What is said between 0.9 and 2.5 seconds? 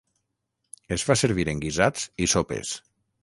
Es fa servir en guisats i